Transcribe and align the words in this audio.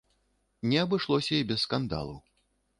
Не 0.69 0.79
абышлося 0.85 1.35
і 1.43 1.45
без 1.53 1.63
скандалу. 1.69 2.19